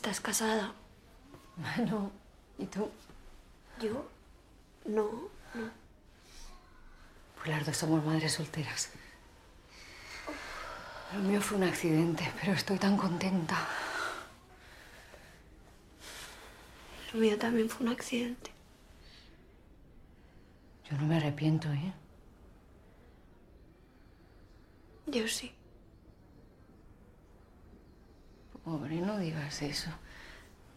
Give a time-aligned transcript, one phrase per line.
[0.00, 0.72] Estás casada.
[1.58, 2.10] Bueno,
[2.56, 2.88] ¿y tú?
[3.82, 4.08] ¿Yo?
[4.86, 5.70] No, no.
[7.36, 8.88] Pues las dos somos madres solteras.
[11.12, 13.58] Lo mío fue un accidente, pero estoy tan contenta.
[17.12, 18.50] Lo mío también fue un accidente.
[20.90, 21.92] Yo no me arrepiento, ¿eh?
[25.08, 25.52] Yo sí.
[28.70, 29.90] Pobre, no digas eso.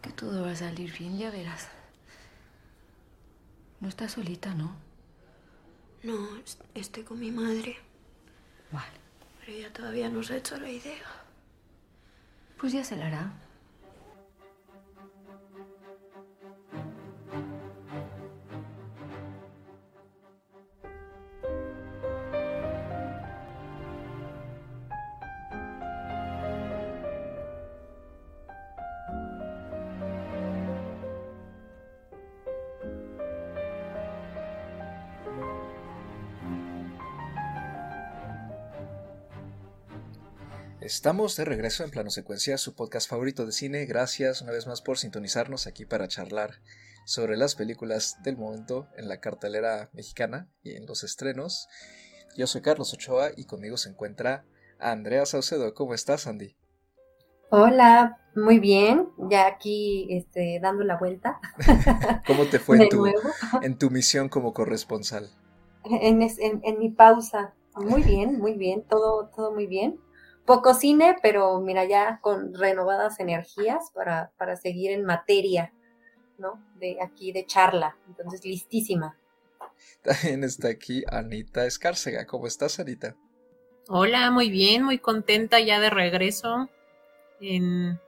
[0.02, 1.68] Que todo va a salir bien, ya verás.
[3.78, 4.74] No estás solita, ¿no?
[6.02, 7.76] No, es- estoy con mi madre.
[8.72, 8.98] Vale.
[9.38, 11.06] Pero ella todavía no se ha hecho la idea.
[12.58, 13.32] Pues ya se la hará.
[40.84, 43.86] Estamos de regreso en Plano Secuencia, su podcast favorito de cine.
[43.86, 46.60] Gracias una vez más por sintonizarnos aquí para charlar
[47.06, 51.68] sobre las películas del momento en la cartelera mexicana y en los estrenos.
[52.36, 54.44] Yo soy Carlos Ochoa y conmigo se encuentra
[54.78, 55.72] Andrea Saucedo.
[55.72, 56.54] ¿Cómo estás, Andy?
[57.48, 61.40] Hola, muy bien, ya aquí este, dando la vuelta
[62.26, 63.06] ¿Cómo te fue en tu,
[63.62, 65.30] en tu misión como corresponsal?
[65.84, 67.54] en, en- en mi pausa.
[67.76, 69.98] Muy bien, muy bien, todo, todo muy bien.
[70.44, 75.72] Poco cine, pero mira, ya con renovadas energías para, para seguir en materia,
[76.38, 76.62] ¿no?
[76.76, 77.96] De aquí de charla.
[78.06, 79.16] Entonces, listísima.
[80.02, 82.26] También está aquí Anita Escárcega.
[82.26, 83.16] ¿Cómo estás, Anita?
[83.88, 86.68] Hola, muy bien, muy contenta ya de regreso
[87.40, 88.00] en,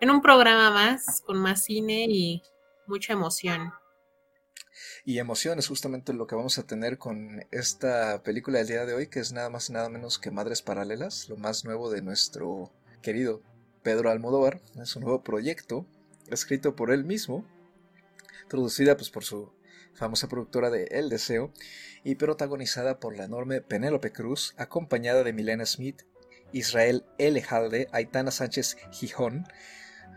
[0.00, 2.42] en un programa más, con más cine y
[2.86, 3.72] mucha emoción.
[5.04, 8.94] Y emoción es justamente lo que vamos a tener con esta película del día de
[8.94, 12.02] hoy, que es nada más y nada menos que Madres Paralelas, lo más nuevo de
[12.02, 12.72] nuestro
[13.02, 13.42] querido
[13.82, 14.60] Pedro Almodóvar.
[14.80, 15.86] Es un nuevo proyecto
[16.30, 17.44] escrito por él mismo,
[18.48, 19.52] producida pues por su
[19.94, 21.52] famosa productora de El Deseo
[22.04, 26.02] y protagonizada por la enorme Penélope Cruz, acompañada de Milena Smith,
[26.52, 27.42] Israel L.
[27.48, 29.46] Halde, Aitana Sánchez Gijón,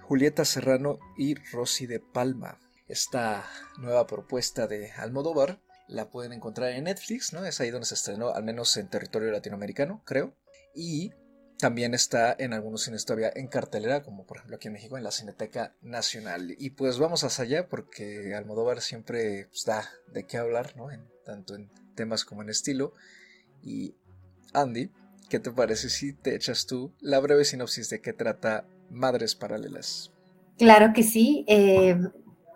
[0.03, 2.59] Julieta Serrano y Rosy de Palma.
[2.87, 3.45] Esta
[3.77, 7.45] nueva propuesta de Almodóvar la pueden encontrar en Netflix, ¿no?
[7.45, 10.35] Es ahí donde se estrenó, al menos en territorio latinoamericano, creo.
[10.75, 11.11] Y
[11.57, 15.03] también está en algunos cines todavía en cartelera, como por ejemplo aquí en México, en
[15.03, 16.55] la Cineteca Nacional.
[16.59, 20.91] Y pues vamos hacia allá, porque Almodóvar siempre pues, da de qué hablar, ¿no?
[20.91, 22.93] En- tanto en temas como en estilo.
[23.63, 23.95] Y
[24.53, 24.91] Andy,
[25.29, 30.11] ¿qué te parece si te echas tú la breve sinopsis de qué trata Madres Paralelas?
[30.57, 31.45] Claro que sí.
[31.47, 31.97] eh,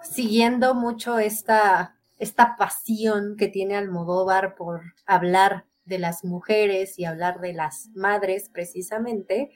[0.02, 7.40] siguiendo mucho esta, esta pasión que tiene Almodóvar por hablar de las mujeres y hablar
[7.40, 9.52] de las madres precisamente,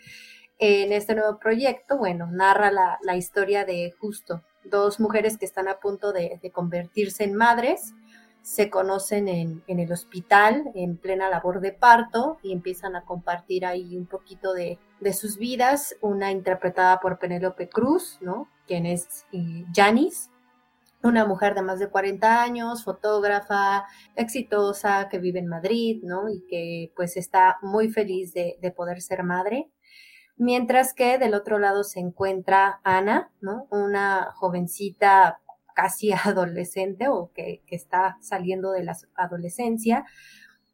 [0.60, 5.68] en este nuevo proyecto, bueno, narra la, la historia de justo dos mujeres que están
[5.68, 7.94] a punto de, de convertirse en madres,
[8.42, 13.66] se conocen en, en el hospital en plena labor de parto y empiezan a compartir
[13.66, 18.50] ahí un poquito de, de sus vidas, una interpretada por Penélope Cruz, ¿no?
[18.68, 20.30] Quien es eh, Janice,
[21.04, 26.30] una mujer de más de 40 años, fotógrafa, exitosa, que vive en Madrid, ¿no?
[26.30, 29.70] Y que pues está muy feliz de, de poder ser madre.
[30.38, 33.68] Mientras que del otro lado se encuentra Ana, ¿no?
[33.70, 35.40] Una jovencita
[35.76, 40.06] casi adolescente o que, que está saliendo de la adolescencia,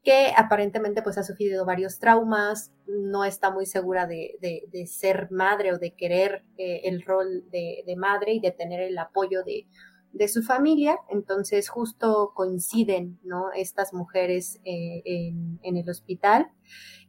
[0.04, 5.74] que aparentemente pues ha sufrido varios traumas, no está muy segura de, de, ser madre
[5.74, 9.68] o de querer eh, el rol de, de, madre y de tener el apoyo de,
[10.12, 10.98] de, su familia.
[11.10, 13.52] Entonces justo coinciden ¿no?
[13.52, 16.52] estas mujeres eh, en, el hospital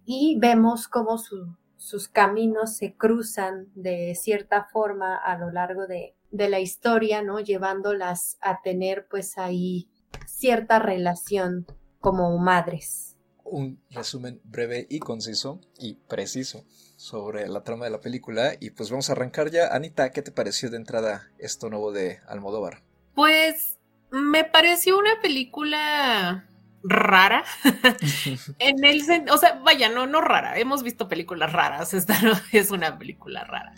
[0.04, 6.14] y vemos cómo su, sus caminos se cruzan de cierta forma a lo largo de,
[6.30, 7.40] de la historia, ¿no?
[7.40, 9.88] Llevándolas a tener pues ahí
[10.26, 11.66] cierta relación
[11.98, 13.16] como madres.
[13.44, 16.64] Un resumen breve y conciso y preciso
[16.96, 19.74] sobre la trama de la película y pues vamos a arrancar ya.
[19.74, 22.82] Anita, ¿qué te pareció de entrada esto nuevo de Almodóvar?
[23.20, 23.78] Pues
[24.10, 26.48] me pareció una película
[26.82, 27.44] rara.
[28.58, 30.58] En el o sea vaya no no rara.
[30.58, 31.92] Hemos visto películas raras.
[31.92, 33.74] Esta no es una película rara.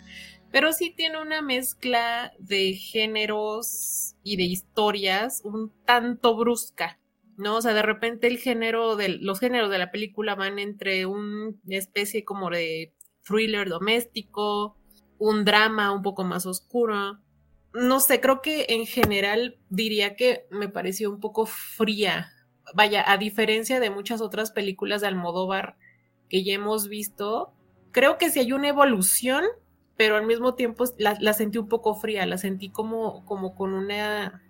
[0.49, 7.01] Pero sí tiene una mezcla de géneros y de historias un tanto brusca
[7.35, 11.05] no o sea de repente el género de los géneros de la película van entre
[11.05, 12.93] una especie como de
[13.27, 14.77] thriller doméstico
[15.17, 17.19] un drama un poco más oscuro.
[17.73, 22.31] No sé, creo que en general diría que me pareció un poco fría.
[22.75, 25.75] Vaya, a diferencia de muchas otras películas de Almodóvar
[26.29, 27.53] que ya hemos visto,
[27.91, 29.43] creo que sí hay una evolución,
[29.97, 34.43] pero al mismo tiempo la, sentí un poco fría, la sentí como, como con una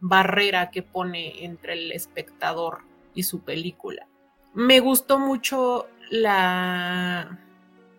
[0.00, 2.78] barrera que pone entre el espectador
[3.14, 4.06] y su película.
[4.54, 7.38] Me gustó mucho la,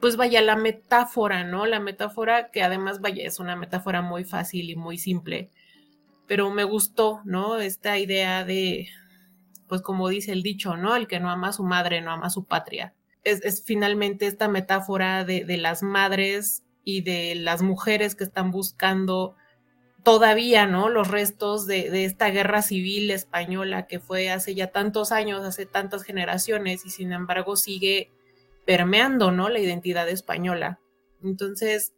[0.01, 1.65] pues vaya, la metáfora, ¿no?
[1.65, 5.50] La metáfora que además, vaya, es una metáfora muy fácil y muy simple,
[6.27, 7.59] pero me gustó, ¿no?
[7.59, 8.89] Esta idea de,
[9.68, 10.95] pues como dice el dicho, ¿no?
[10.95, 12.94] El que no ama a su madre, no ama a su patria.
[13.24, 19.36] Es, finalmente esta metáfora de, de las madres y de las mujeres que están buscando
[20.03, 20.89] todavía, ¿no?
[20.89, 26.03] Los restos de, esta guerra civil española que fue hace ya tantos años, hace tantas
[26.03, 28.09] generaciones y sin embargo sigue
[28.66, 29.50] permeando, ¿no?
[29.50, 30.80] La identidad española.
[31.24, 31.94] Entonces,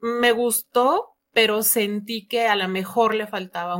[0.00, 3.78] me gustó, pero sentí que a lo mejor le faltaba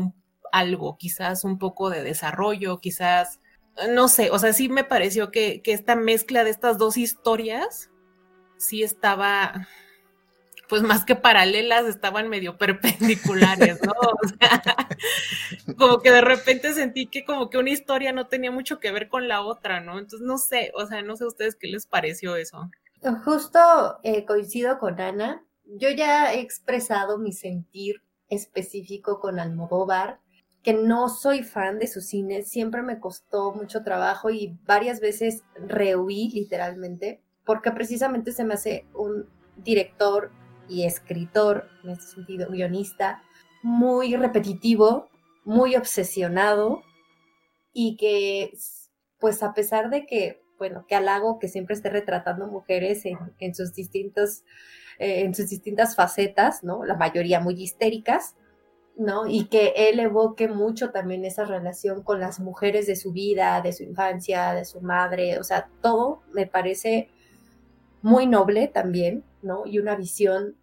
[0.52, 3.40] algo, quizás un poco de desarrollo, quizás,
[3.90, 7.90] no sé, o sea, sí me pareció que, que esta mezcla de estas dos historias
[8.58, 9.67] sí estaba,
[10.72, 13.92] pues más que paralelas, estaban medio perpendiculares, ¿no?
[13.92, 14.88] O sea,
[15.76, 19.10] como que de repente sentí que como que una historia no tenía mucho que ver
[19.10, 19.98] con la otra, ¿no?
[19.98, 22.70] Entonces, no sé, o sea, no sé a ustedes qué les pareció eso.
[23.22, 23.58] Justo
[24.02, 25.44] eh, coincido con Ana.
[25.66, 27.96] Yo ya he expresado mi sentir
[28.30, 30.20] específico con Almodóvar,
[30.62, 35.42] que no soy fan de su cine, siempre me costó mucho trabajo y varias veces
[35.54, 39.28] rehuí literalmente, porque precisamente se me hace un
[39.58, 40.30] director
[40.72, 43.22] y escritor, en este sentido, guionista,
[43.62, 45.10] muy repetitivo,
[45.44, 46.82] muy obsesionado
[47.72, 48.52] y que,
[49.19, 53.74] pues a pesar de que, bueno, que halago que siempre esté retratando mujeres en, sus
[53.74, 54.44] distintos,
[54.98, 56.84] eh, en sus distintas facetas, ¿no?
[56.84, 58.36] La mayoría muy histéricas,
[58.96, 59.26] ¿no?
[59.26, 63.72] Y que él evoque mucho también esa relación con las mujeres de su vida, de
[63.72, 67.10] su infancia, de su madre, o sea, todo me parece
[68.02, 69.64] muy noble también, ¿no?
[69.66, 70.56] Y una visión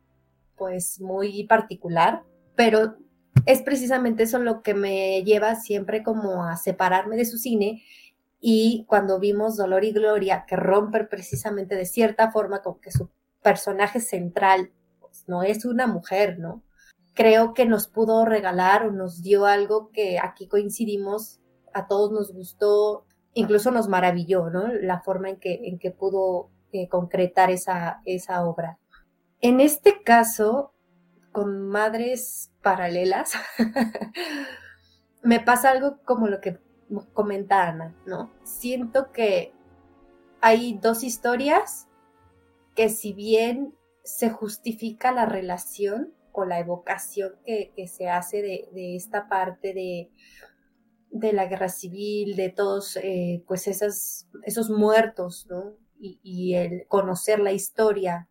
[0.59, 2.23] pues muy particular,
[2.56, 2.97] pero
[3.45, 7.81] es precisamente eso lo que me lleva siempre como a separarme de su cine
[8.41, 13.09] y cuando vimos Dolor y Gloria, que rompe precisamente de cierta forma como que su
[13.41, 16.63] personaje central pues, no es una mujer, ¿no?
[17.13, 21.39] Creo que nos pudo regalar o nos dio algo que aquí coincidimos,
[21.73, 24.67] a todos nos gustó, incluso nos maravilló, ¿no?
[24.67, 28.77] La forma en que, en que pudo eh, concretar esa, esa obra.
[29.41, 30.74] En este caso,
[31.31, 33.33] con madres paralelas,
[35.24, 36.59] me pasa algo como lo que
[37.13, 38.31] comenta Ana, ¿no?
[38.44, 39.53] Siento que
[40.41, 41.88] hay dos historias
[42.75, 49.27] que si bien se justifica la relación o la evocación que, se hace de, esta
[49.27, 50.12] parte de,
[51.33, 55.75] la guerra civil, de todos eh, pues esos muertos, ¿no?
[56.00, 58.28] Y, el conocer la historia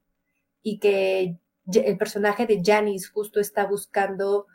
[0.69, 1.39] y que
[1.73, 4.47] el personaje de Janice justo está buscando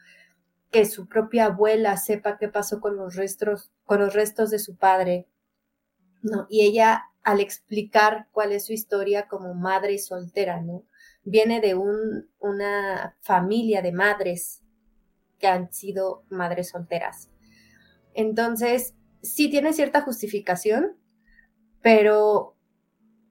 [0.70, 4.76] que su propia abuela sepa qué pasó con los restos, con los restos de su
[4.76, 5.28] padre.
[6.22, 6.46] ¿no?
[6.50, 10.84] Y ella, al explicar cuál es su historia como madre soltera, ¿no?
[11.24, 14.62] Viene de un, una familia de madres
[15.40, 17.32] que han sido madres solteras.
[18.14, 20.96] Entonces, sí tiene cierta justificación,
[21.82, 22.56] pero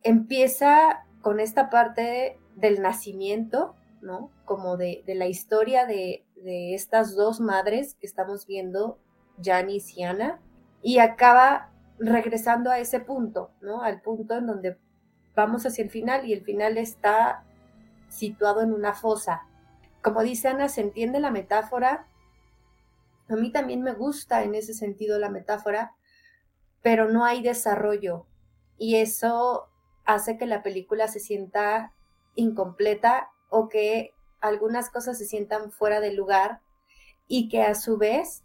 [0.02, 4.30] empieza con esta parte del nacimiento, ¿no?
[4.44, 8.98] Como de, la historia de, estas dos madres que estamos viendo,
[9.42, 10.40] Janice y Ana,
[10.82, 13.82] y acaba regresando a ese punto, ¿no?
[13.82, 14.76] Al punto en donde
[15.36, 17.44] vamos hacia el final y el final está
[18.08, 19.46] situado en una fosa.
[20.02, 22.08] Como dice Ana, se entiende la metáfora.
[23.28, 25.94] A mí también me gusta en ese sentido la metáfora,
[26.82, 28.26] pero no hay desarrollo.
[28.78, 29.68] Y eso
[30.04, 31.92] hace que la película se sienta
[32.34, 36.60] incompleta o que algunas cosas se sientan fuera de lugar
[37.26, 38.44] y que a su vez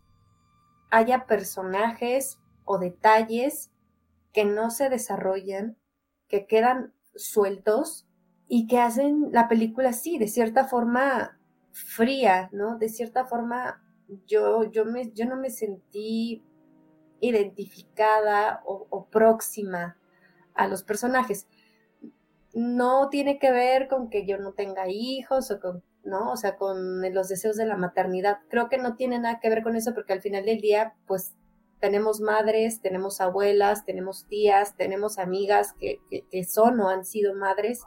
[0.92, 3.72] haya personajes o detalles
[4.34, 5.78] que no se desarrollan,
[6.28, 8.08] que quedan sueltos
[8.48, 11.40] y que hacen la película así, de cierta forma
[11.72, 12.78] fría, ¿no?
[12.78, 13.84] De cierta forma
[14.26, 16.44] yo, yo, me, yo no me sentí
[17.20, 19.98] identificada o, o próxima
[20.54, 21.48] a los personajes
[22.58, 26.32] no tiene que ver con que yo no tenga hijos o con, ¿no?
[26.32, 28.40] O sea, con los deseos de la maternidad.
[28.50, 31.36] Creo que no tiene nada que ver con eso porque al final del día, pues
[31.80, 36.00] tenemos madres, tenemos abuelas, tenemos tías, tenemos amigas que,
[36.46, 37.84] son o han sido madres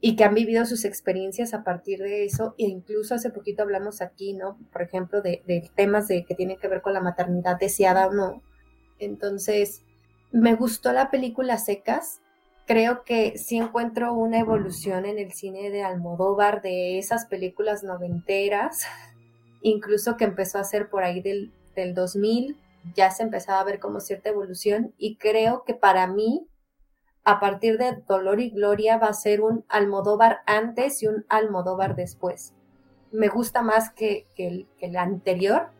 [0.00, 4.02] y que han vivido sus experiencias a partir de eso, e incluso hace poquito hablamos
[4.02, 4.58] aquí, ¿no?
[4.72, 8.12] Por ejemplo, de, de temas de, que tienen que ver con la maternidad deseada o
[8.12, 8.42] no.
[8.98, 9.84] Entonces,
[10.32, 12.22] me gustó la película Secas,
[12.66, 18.86] creo que sí encuentro una evolución en el cine de Almodóvar de esas películas noventeras,
[19.62, 22.58] incluso que empezó a hacer por ahí del, del 2000,
[22.94, 26.46] ya se empezaba a ver como cierta evolución y creo que para mí,
[27.24, 31.96] a partir de Dolor y Gloria, va a ser un Almodóvar antes y un Almodóvar
[31.96, 32.52] después.
[33.10, 35.70] Me gusta más que, el anterior,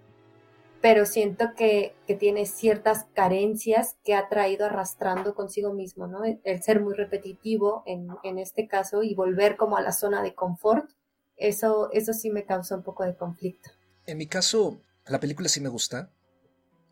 [0.86, 6.20] pero siento que, tiene ciertas carencias que ha traído arrastrando consigo mismo, ¿no?
[6.22, 10.36] El, ser muy repetitivo en, en, este caso y volver como a la zona de
[10.36, 10.88] confort,
[11.36, 13.68] eso, eso sí me causa un poco de conflicto.
[14.06, 16.12] En mi caso, la película sí me gusta.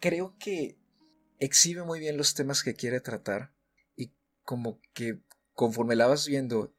[0.00, 0.76] Creo que
[1.38, 3.52] exhibe muy bien los temas que quiere tratar
[3.94, 4.10] y
[4.42, 5.20] como que
[5.52, 6.74] conforme la vas viendo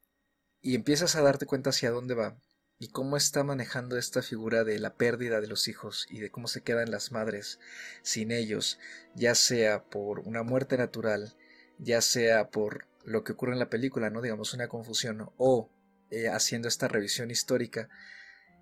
[0.60, 2.38] y empiezas a darte cuenta hacia dónde va,
[2.77, 6.48] y cómo está manejando esta figura de la pérdida de los hijos y de cómo
[6.48, 7.60] se quedan las madres
[8.01, 8.79] sin ellos,
[9.15, 11.36] ya sea por una muerte natural,
[11.77, 15.70] ya sea por lo que ocurre en la película, no digamos una confusión, o
[16.10, 17.89] eh, haciendo esta revisión histórica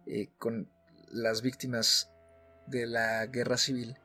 [0.05, 0.69] eh, con
[1.11, 2.11] las víctimas
[2.67, 3.97] de la guerra civil,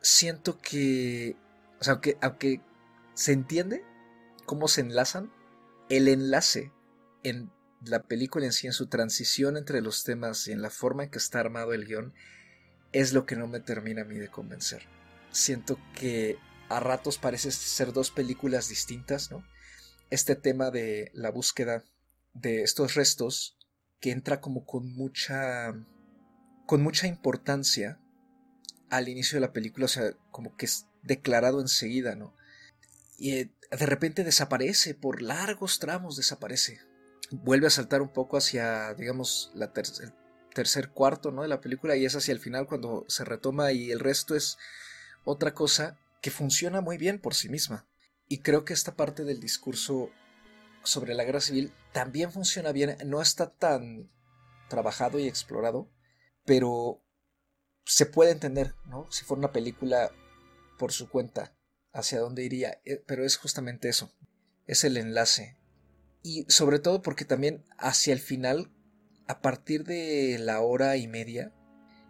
[0.00, 1.36] siento que,
[1.80, 2.60] o sea, aunque, aunque
[3.14, 3.84] se entiende
[4.46, 5.32] cómo se enlazan,
[5.88, 6.72] el enlace
[7.22, 7.50] en
[7.86, 11.10] la película en sí, en su transición entre los temas y en la forma en
[11.10, 12.14] que está armado el guion,
[12.92, 14.86] es lo que no me termina a mí de convencer.
[15.30, 16.38] Siento que
[16.68, 19.44] a ratos parece ser dos películas distintas, ¿no?
[20.10, 21.84] Este tema de la búsqueda
[22.34, 23.58] de estos restos
[24.00, 25.74] que entra como con mucha
[26.66, 28.00] con mucha importancia
[28.90, 32.34] al inicio de la película, o sea, como que es declarado enseguida, ¿no?
[33.18, 36.80] Y eh, de repente desaparece, por largos tramos desaparece
[37.30, 40.12] vuelve a saltar un poco hacia, digamos, la el
[40.54, 41.42] tercer cuarto ¿no?
[41.42, 44.56] de la película y es hacia el final cuando se retoma y el resto es
[45.24, 47.86] otra cosa que funciona muy bien por sí misma.
[48.28, 50.10] Y creo que esta parte del discurso
[50.82, 54.10] sobre la guerra civil también funciona bien, no está tan
[54.68, 55.90] trabajado y explorado,
[56.44, 57.02] pero
[57.84, 59.10] se puede entender, ¿no?
[59.10, 60.10] Si fuera una película
[60.78, 61.54] por su cuenta,
[61.92, 64.12] hacia dónde iría, eh, pero es justamente eso,
[64.66, 65.56] es el enlace
[66.24, 68.72] y sobre todo porque también hacia el final,
[69.28, 71.52] a partir de la hora y media,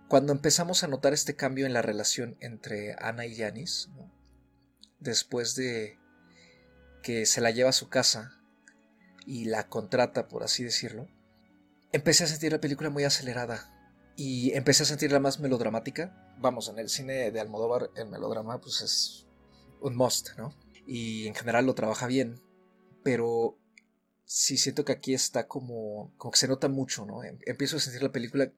[0.08, 3.90] cuando empezamos a notar este cambio en la relación entre Ana y Yanis,
[5.00, 5.98] después de
[7.02, 8.40] que se la lleva a su casa
[9.26, 11.08] y la contrata, por así decirlo,
[11.92, 13.68] empecé a sentir la película muy acelerada
[14.14, 16.34] y empecé a sentirla más melodramática.
[16.38, 19.26] Vamos, en el cine de Almodóvar el melodrama pues es
[19.80, 20.54] un must, ¿no?
[20.86, 22.40] Y en general lo trabaja bien,
[23.02, 23.58] pero
[24.34, 27.22] sí siento que aquí está como, como que se nota mucho, ¿no?
[27.22, 28.50] Em, empiezo a sentir la película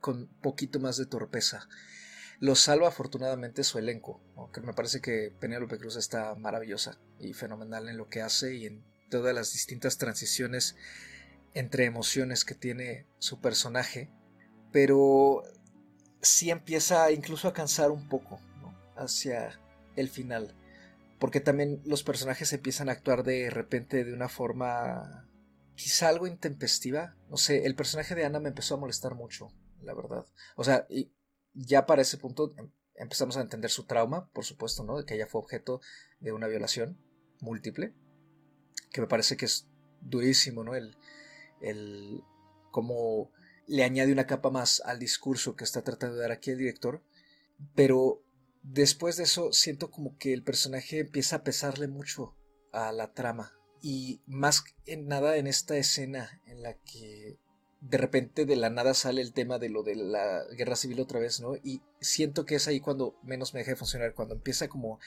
[0.00, 1.68] con un poquito más de torpeza.
[2.38, 4.20] Lo salva afortunadamente su elenco,
[4.52, 8.66] que me parece que Penélope Cruz está maravillosa y fenomenal en lo que hace y
[8.66, 10.76] en todas las distintas transiciones
[11.54, 14.12] entre emociones que tiene su personaje,
[14.70, 15.42] pero
[16.22, 18.38] sí empieza incluso a cansar un poco
[18.96, 19.58] hacia
[19.96, 20.54] el final
[21.18, 25.28] porque también los personajes empiezan a actuar de repente de una forma
[25.74, 27.16] quizá algo intempestiva.
[27.30, 29.48] No sé, el personaje de Ana me empezó a molestar mucho,
[29.82, 30.26] la verdad.
[30.56, 31.12] O sea, y
[31.54, 34.98] ya para ese punto em, empezamos a entender su trauma, por supuesto, ¿no?
[34.98, 35.80] De que ella fue objeto
[36.20, 36.98] de una violación
[37.40, 37.94] múltiple,
[38.90, 39.68] que me parece que es
[40.00, 40.74] durísimo, ¿no?
[40.74, 40.96] El,
[41.60, 42.22] el
[42.70, 43.30] cómo
[43.66, 47.02] le añade una capa más al discurso que está tratando de dar aquí el director,
[47.74, 48.22] pero
[48.68, 52.34] Después de eso siento como que el personaje empieza a pesarle mucho
[52.72, 53.52] a la trama.
[53.80, 57.38] Y más en nada en esta escena en la que
[57.80, 61.20] de repente de la nada sale el tema de lo de la guerra civil otra
[61.20, 61.54] vez, ¿no?
[61.54, 64.98] Y siento que es ahí cuando menos me deja de funcionar, cuando empieza como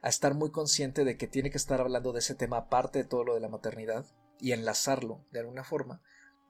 [0.00, 3.04] a estar muy consciente de que tiene que estar hablando de ese tema aparte de
[3.04, 4.06] todo lo de la maternidad
[4.38, 6.02] y enlazarlo de alguna forma.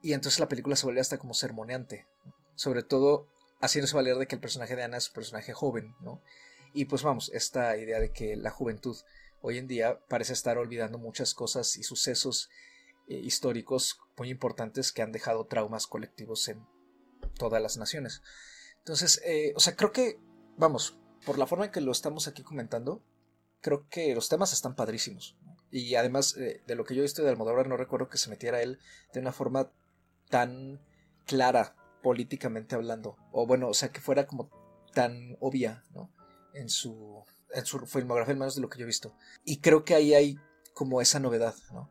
[0.03, 2.05] Y entonces la película se vuelve hasta como sermoneante,
[2.53, 3.32] sobre todo
[3.63, 6.21] haciéndose valer de que el personaje de Ana es un personaje joven, ¿no?
[6.73, 8.97] Y pues vamos, esta idea de que la juventud
[9.41, 12.49] hoy en día parece estar olvidando muchas cosas y sucesos
[13.07, 16.65] eh, históricos muy importantes que han dejado traumas colectivos en
[17.37, 18.21] todas las naciones.
[18.79, 20.19] Entonces, eh, o sea, creo que,
[20.57, 23.01] vamos, por la forma en que lo estamos aquí comentando,
[23.61, 25.37] creo que los temas están padrísimos.
[25.71, 28.29] Y además, eh, de lo que yo he visto de Almodóvar, no recuerdo que se
[28.29, 28.79] metiera él
[29.13, 29.71] de una forma
[30.29, 30.81] tan
[31.25, 33.17] clara políticamente hablando.
[33.31, 34.51] O bueno, o sea, que fuera como
[34.93, 36.11] tan obvia, ¿no?
[36.53, 39.15] En su, en su filmografía, al menos de lo que yo he visto.
[39.43, 40.37] Y creo que ahí hay
[40.75, 41.89] como esa novedad, ¿no?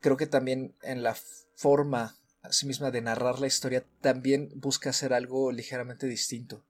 [0.00, 1.16] creo que también en la
[1.54, 2.16] forma
[2.64, 6.64] misma de narrar la historia también busca hacer algo ligeramente distinto.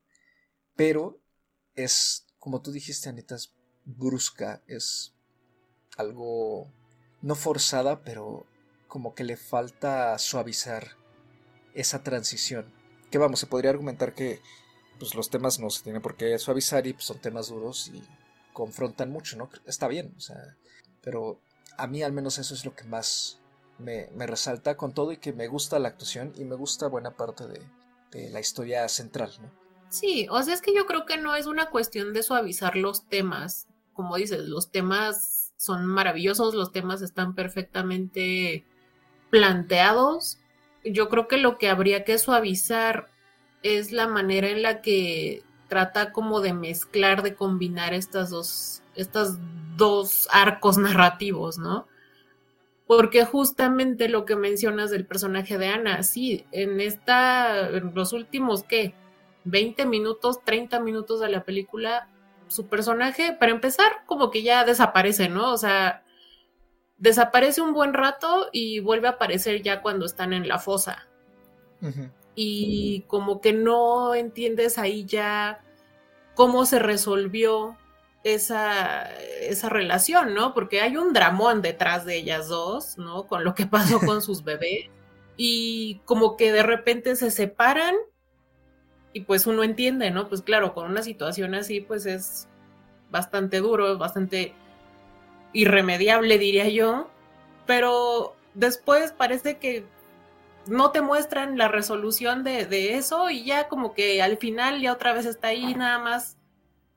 [0.75, 1.21] Pero
[1.75, 5.13] es, como tú dijiste, Anita, es brusca, es
[5.97, 6.71] algo
[7.21, 8.45] no forzada, pero
[8.87, 10.97] como que le falta suavizar
[11.73, 12.65] esa transición.
[13.09, 14.41] Que vamos, se podría argumentar que
[14.99, 18.03] pues los temas no se tienen por qué suavizar y pues, son temas duros y
[18.53, 19.49] confrontan mucho, ¿no?
[19.65, 20.55] Está bien, o sea,
[21.01, 21.39] pero
[21.77, 23.39] a mí al menos eso es lo que más
[23.79, 27.47] me, resalta con todo y que me gusta la actuación y me gusta buena parte
[27.47, 27.61] de,
[28.11, 29.49] de la historia central, ¿no?
[29.89, 33.07] Sí, o sea, es que yo creo que no es una cuestión de suavizar los
[33.07, 33.67] temas.
[33.93, 38.65] Como dices, los temas son maravillosos, los temas están perfectamente
[39.29, 40.37] planteados.
[40.83, 43.07] Yo creo que lo que habría que suavizar
[43.63, 49.37] es la manera en la que trata como de mezclar, de combinar estas dos, estas
[49.77, 51.87] dos arcos narrativos, ¿no?
[52.87, 58.63] Porque justamente lo que mencionas del personaje de Ana, sí, en esta, en los últimos,
[58.63, 58.93] ¿qué?
[59.45, 62.09] 20 minutos, 30 minutos de la película,
[62.47, 65.53] su personaje, para empezar, como que ya desaparece, ¿no?
[65.53, 66.03] O sea,
[67.01, 71.07] desaparece un buen rato y vuelve a aparecer ya cuando están en la fosa.
[72.35, 75.63] Y como que no entiendes ahí ya
[76.35, 77.75] cómo se resolvió
[78.23, 80.53] esa, esa relación, ¿no?
[80.53, 83.25] Porque hay un dramón detrás de ellas dos, ¿no?
[83.25, 84.89] Con lo que pasó con sus bebés.
[85.35, 87.95] Y como que de repente se separan
[89.11, 90.29] y pues uno entiende, ¿no?
[90.29, 92.47] Pues claro, con una situación así, pues es
[93.09, 94.53] bastante duro, bastante
[95.53, 97.09] irremediable, diría yo,
[97.65, 99.85] pero después parece que
[100.67, 105.13] no te muestran la resolución de, eso y ya como que al final ya otra
[105.13, 106.37] vez está ahí nada más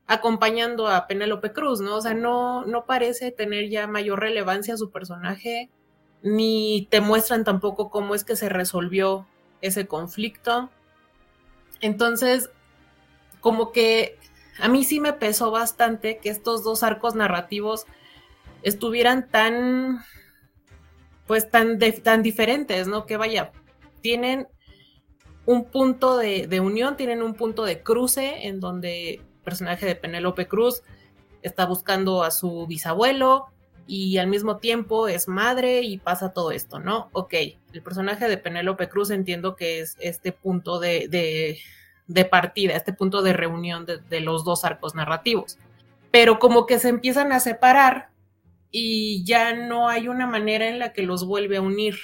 [0.07, 1.95] acompañando a Penélope Cruz, ¿no?
[1.95, 5.69] O sea, no, no parece tener ya mayor relevancia su personaje,
[6.21, 9.25] ni te muestran tampoco cómo es que se resolvió
[9.61, 10.69] ese conflicto.
[11.81, 12.51] Entonces,
[13.41, 14.19] como que
[14.59, 17.85] a mí sí me pesó bastante que estos dos arcos narrativos
[18.65, 19.99] estuvieran tan,
[21.27, 23.05] pues tan, tan diferentes, ¿no?
[23.05, 23.51] Que vaya,
[24.01, 24.47] tienen
[25.45, 29.95] un punto de, de, unión, tienen un punto de cruce en donde el personaje de
[29.95, 30.81] Penélope Cruz
[31.43, 33.45] está buscando a su bisabuelo
[33.85, 37.09] y al mismo tiempo es madre y pasa todo esto, ¿no?
[37.13, 37.35] Ok,
[37.71, 41.59] el personaje de Penélope Cruz entiendo que es este punto de, de,
[42.07, 45.59] de partida, este punto de reunión de, de los dos arcos narrativos.
[46.09, 48.14] Pero como que se empiezan a separar
[48.71, 51.95] y ya no hay una manera en la que los vuelve a unir,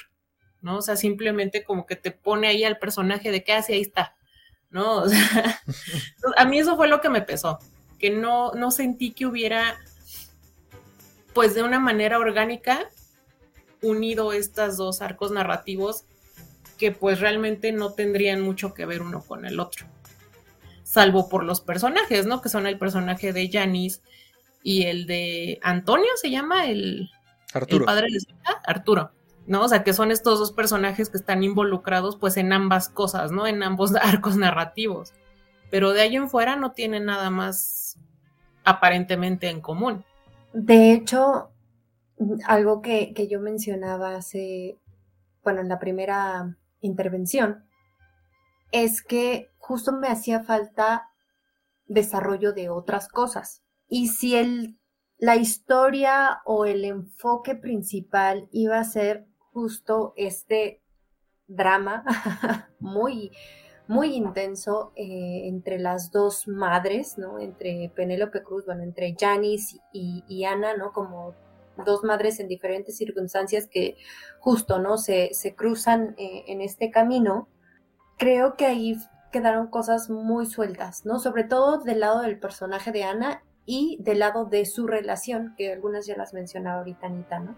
[0.61, 0.77] ¿no?
[0.77, 3.81] O sea, simplemente como que te pone ahí al personaje de que así ah, ahí
[3.81, 4.15] está,
[4.69, 4.97] ¿no?
[4.97, 5.61] O sea,
[6.37, 7.59] a mí eso fue lo que me pesó,
[7.99, 9.77] que no, no sentí que hubiera,
[11.33, 12.89] pues de una manera orgánica,
[13.81, 16.05] unido estos dos arcos narrativos
[16.77, 19.85] que pues realmente no tendrían mucho que ver uno con el otro.
[20.83, 22.41] Salvo por los personajes, ¿no?
[22.41, 24.01] Que son el personaje de Janice
[24.63, 27.09] y el de Antonio, se llama el,
[27.53, 27.85] Arturo.
[27.85, 28.19] padre de
[28.65, 29.11] Arturo.
[29.47, 29.63] ¿no?
[29.63, 33.47] O sea, que son estos dos personajes que están involucrados pues en ambas cosas, ¿no?
[33.47, 35.13] En ambos arcos narrativos.
[35.69, 37.97] Pero de ahí en fuera no tienen nada más
[38.63, 40.05] aparentemente en común.
[40.53, 41.51] De hecho,
[42.45, 44.77] algo que, que yo mencionaba hace,
[45.43, 47.65] bueno, en la primera intervención,
[48.71, 51.09] es que justo me hacía falta
[51.87, 53.63] desarrollo de otras cosas.
[53.93, 54.79] Y si el,
[55.17, 60.81] la historia o el enfoque principal iba a ser justo este
[61.45, 62.05] drama
[62.79, 63.33] muy,
[63.89, 67.37] muy intenso eh, entre las dos madres, ¿no?
[67.37, 70.93] Entre Penélope Cruz, bueno, entre Janice y, Ana, ¿no?
[70.93, 71.35] Como
[71.85, 73.97] dos madres en diferentes circunstancias que
[74.39, 74.97] justo, ¿no?
[74.97, 77.49] Se, se cruzan eh, en este camino.
[78.17, 78.95] Creo que ahí
[79.33, 81.19] quedaron cosas muy sueltas, ¿no?
[81.19, 85.71] Sobre todo del lado del personaje de Ana y del lado de su relación, que
[85.71, 87.55] algunas ya las mencionaba ahorita Anita, ¿no?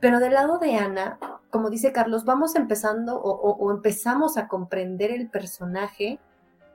[0.00, 1.18] Pero del lado de Ana,
[1.50, 6.18] como dice Carlos, vamos empezando o, empezamos a comprender el personaje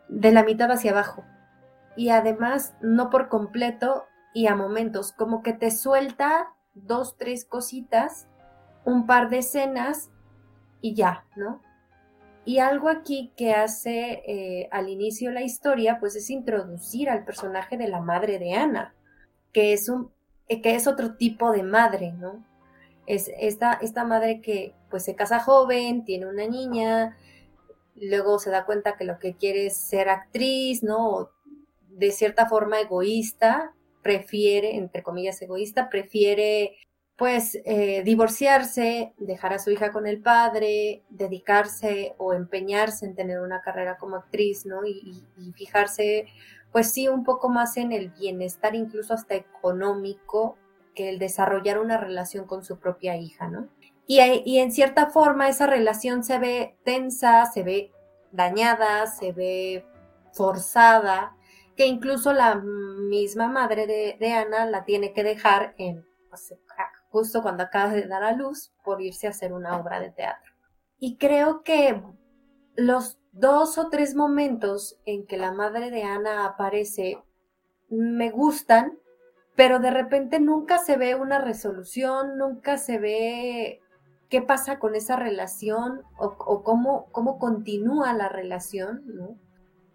[0.08, 1.24] de la mitad hacia abajo.
[1.96, 8.28] Y además, no por completo y a momentos, como que te suelta dos, tres cositas,
[8.86, 10.12] un par de escenas
[10.80, 11.60] y ya, ¿no?
[12.46, 17.78] Y algo aquí que hace eh, al inicio la historia, pues es introducir al personaje
[17.78, 18.94] de la madre de Ana,
[19.54, 20.12] que es, un,
[20.50, 22.46] eh, que es otro tipo de madre, ¿no?
[23.06, 27.18] Es esta, esta madre que pues se casa joven, tiene una niña,
[27.96, 31.30] luego se da cuenta que lo que quiere es ser actriz, ¿no?
[31.90, 36.76] De cierta forma egoísta, prefiere, entre comillas egoísta, prefiere
[37.18, 43.40] pues eh, divorciarse, dejar a su hija con el padre, dedicarse o empeñarse en tener
[43.40, 44.86] una carrera como actriz, ¿no?
[44.86, 45.24] Y,
[45.56, 46.26] fijarse,
[46.72, 50.58] pues sí, un poco más en el bienestar, incluso hasta económico,
[50.96, 53.68] que el desarrollar una relación con su propia hija, ¿no?
[54.08, 57.92] Y, en cierta forma esa relación se ve tensa, se ve
[58.32, 59.86] dañada, se ve
[60.34, 61.36] forzada,
[61.78, 66.54] que incluso la misma madre de, de Ana la tiene que dejar en, pues,
[67.14, 70.52] justo cuando acaba de dar a luz, por irse a hacer una obra de teatro.
[70.98, 72.02] Y creo que
[72.76, 77.24] los dos o tres momentos en que la madre de Ana aparece
[77.88, 78.98] me gustan,
[79.56, 83.80] pero de repente nunca se ve una resolución, nunca se ve
[84.28, 89.38] qué pasa con esa relación o, cómo, cómo continúa la relación, ¿no?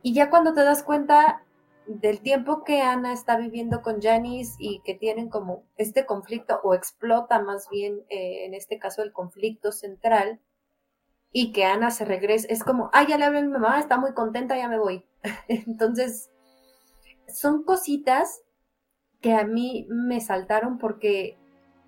[0.02, 1.42] Y ya cuando te das cuenta,
[1.88, 6.74] del tiempo que Ana está viviendo con Janice y que tienen como este conflicto o
[6.74, 10.40] explota más bien eh, en este caso el conflicto central
[11.33, 13.98] y que Ana se regresa, es como, ay, ya le hablé a mi mamá, está
[13.98, 15.05] muy contenta, ya me voy.
[15.48, 16.31] Entonces,
[17.27, 18.42] son cositas
[19.20, 21.37] que a mí me saltaron porque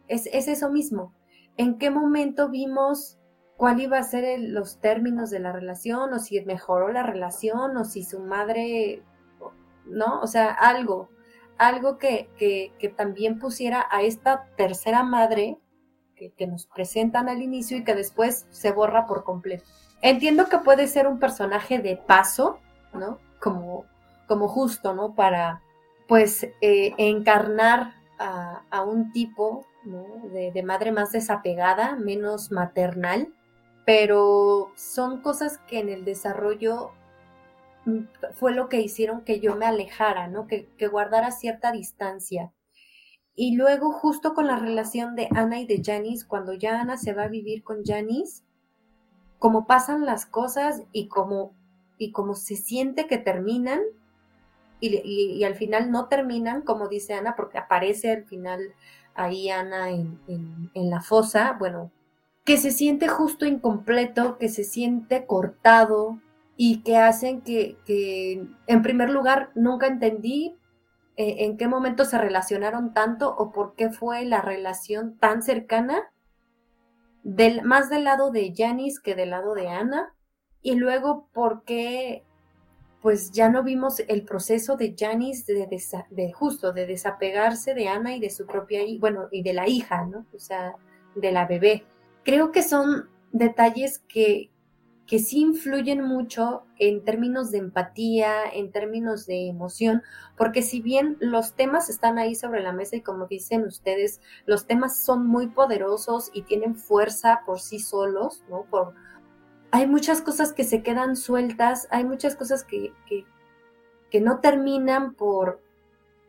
[0.09, 1.15] es, es eso mismo.
[1.57, 3.19] ¿En qué momento vimos
[3.57, 7.85] cuál iba a ser los términos de la relación o si mejoró la relación o
[7.85, 9.03] si su madre
[9.87, 10.21] ¿no?
[10.21, 11.09] O sea, algo,
[11.59, 15.59] algo que, que, también pusiera a esta tercera madre
[16.17, 19.65] que, que, nos presentan al inicio y que después se borra por completo.
[20.03, 22.59] Entiendo que puede ser un personaje de paso,
[22.93, 23.19] ¿no?
[23.41, 23.85] Como,
[24.27, 25.15] como justo, ¿no?
[25.15, 25.63] Para,
[26.09, 33.33] pues, eh, encarnar a, a, un tipo, de madre más desapegada, menos maternal,
[33.87, 36.93] pero son cosas que en el desarrollo
[38.35, 40.47] fue lo que hicieron que yo me alejara, ¿no?
[40.47, 42.53] Que, guardara cierta distancia.
[43.35, 47.15] Y luego, justo con la relación de Ana y de Janice, cuando ya Ana se
[47.15, 48.43] va a vivir con Janice,
[49.39, 51.55] como pasan las cosas y como,
[51.97, 53.81] y como se siente que terminan,
[54.83, 58.75] y, al final no terminan, como dice Ana, porque aparece al final
[59.15, 61.91] ahí Ana en, en la fosa, bueno,
[62.45, 66.19] que se siente justo incompleto, que se siente cortado,
[66.63, 67.79] y que hacen que,
[68.67, 70.59] en primer lugar, nunca entendí
[71.17, 76.13] eh, en qué momento se relacionaron tanto o por qué fue la relación tan cercana,
[77.23, 80.15] del, más del lado de Janice que del lado de Ana,
[80.61, 82.25] y luego por qué
[83.01, 85.67] pues ya no vimos el proceso de Janice de,
[86.11, 90.05] de, justo de desapegarse de Ana y de su propia bueno y de la hija
[90.05, 90.75] no o sea
[91.15, 91.85] de la bebé.
[92.23, 94.51] Creo que son detalles que
[95.11, 100.05] que sí influyen mucho en términos de empatía, en términos de emoción,
[100.37, 104.69] porque si bien los temas están ahí sobre la mesa y como dicen ustedes, los
[104.69, 108.67] temas son muy poderosos y tienen fuerza por sí solos, ¿no?
[108.71, 108.95] Por,
[109.73, 115.61] hay muchas cosas que se quedan sueltas, hay muchas cosas que, que, no terminan por,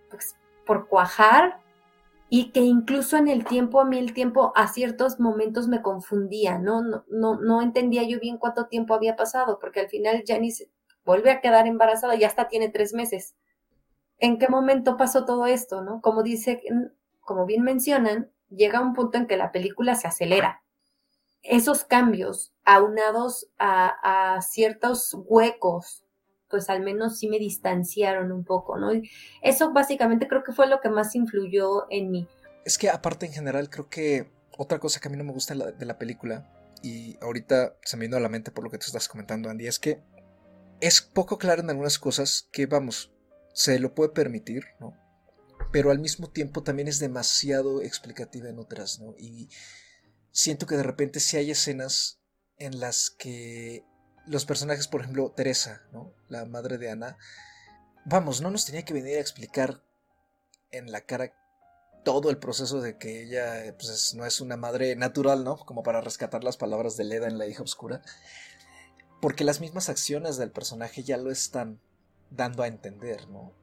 [0.10, 1.61] pues, por cuajar
[2.34, 6.60] y que incluso en el tiempo, a mí el tiempo a ciertos momentos me confundía,
[6.60, 6.82] ¿no?
[6.82, 10.72] No, no, no entendía yo bien cuánto tiempo había pasado, porque al final Janice
[11.04, 13.36] vuelve a quedar embarazada y hasta tiene tres meses.
[14.18, 16.00] ¿En qué momento pasó todo esto, no?
[16.00, 16.62] Como dice,
[17.20, 20.64] como bien mencionan, llega un punto en que la película se acelera.
[21.44, 26.01] Esos cambios, aunados a, a ciertos huecos
[26.52, 28.94] pues al menos sí me distanciaron un poco, ¿no?
[28.94, 29.10] Y
[29.42, 32.28] eso básicamente creo que fue lo que más influyó en mí.
[32.66, 35.56] Es que aparte en general creo que otra cosa que a mí no me gusta
[35.56, 36.48] de la película,
[36.84, 39.68] y ahorita se me vino a la mente por lo que tú estás comentando, Andy,
[39.68, 40.02] es que
[40.80, 43.14] es poco claro en algunas cosas que, vamos,
[43.54, 44.94] se lo puede permitir, ¿no?
[45.72, 49.14] Pero al mismo tiempo también es demasiado explicativa en otras, ¿no?
[49.18, 49.50] Y
[50.32, 52.20] siento que de repente sí hay escenas
[52.58, 53.86] en las que
[54.26, 56.14] los personajes, por ejemplo, Teresa, ¿no?
[56.30, 57.18] La madre de Ana.
[58.06, 59.84] Vamos, no nos tenía que venir a explicar
[60.72, 61.34] en la cara
[62.04, 65.58] todo el proceso de que ella pues, no es una madre natural, ¿no?
[65.58, 68.02] Como para rescatar las palabras de Leda en La hija oscura.
[69.22, 71.80] Porque las mismas acciones del personaje ya lo están
[72.32, 73.54] dando a entender, ¿no?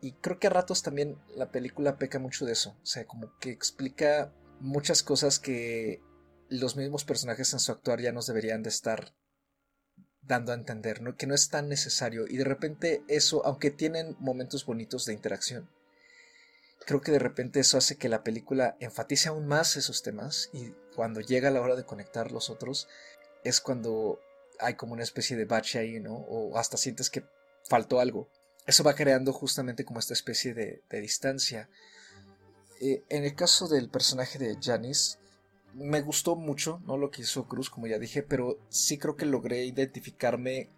[0.00, 2.76] Y creo que a ratos también la película peca mucho de eso.
[2.82, 6.02] O sea, como que explica muchas cosas que
[6.48, 9.14] los mismos personajes en su actuar ya nos deberían de estar
[10.26, 11.16] dando a entender, ¿no?
[11.16, 15.68] que no es tan necesario y de repente eso, aunque tienen momentos bonitos de interacción,
[16.86, 20.72] creo que de repente eso hace que la película enfatice aún más esos temas y
[20.94, 22.88] cuando llega la hora de conectar los otros
[23.42, 24.20] es cuando
[24.58, 26.14] hay como una especie de bache ahí, ¿no?
[26.14, 27.24] O hasta sientes que
[27.68, 28.28] faltó algo.
[28.66, 31.68] Eso va creando justamente como esta especie de, distancia.
[32.80, 35.18] eh, en el caso del personaje de Janice,
[35.74, 36.96] me gustó mucho, ¿no?
[36.96, 40.70] Lo que hizo Cruz, como ya dije, pero sí creo que logré identificarme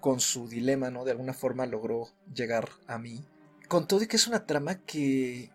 [0.00, 1.04] con su dilema, ¿no?
[1.04, 3.24] De alguna forma logró llegar a mí.
[3.68, 5.50] Con todo y que es una trama que,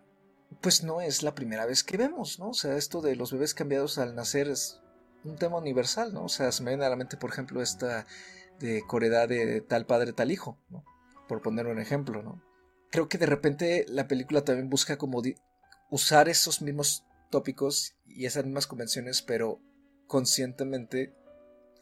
[0.60, 2.48] pues no es la primera vez que vemos, ¿no?
[2.48, 4.80] O sea, esto de los bebés cambiados al nacer es
[5.24, 6.24] un tema universal, ¿no?
[6.24, 8.06] O sea, se me viene a la mente, por ejemplo, esta
[8.58, 10.84] de Coredad de tal padre, tal hijo, ¿no?
[11.28, 12.42] Por poner un ejemplo, ¿no?
[12.90, 15.22] Creo que de repente la película también busca como
[15.90, 19.60] usar esos mismos tópicos y esas mismas convenciones, pero
[20.06, 21.14] conscientemente